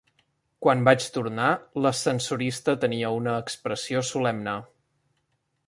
[0.65, 1.49] Quan vaig tornar,
[1.85, 4.57] l'ascensorista tenia una expressió solemne.